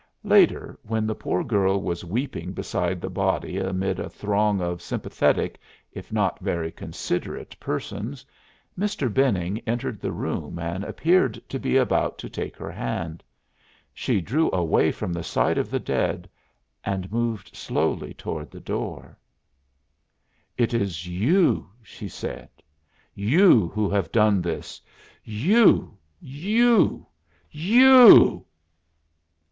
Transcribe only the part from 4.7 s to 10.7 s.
sympathetic if not very considerate persons, Mr. Benning entered the room